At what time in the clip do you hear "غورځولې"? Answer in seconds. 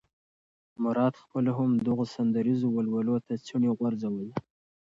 3.77-4.29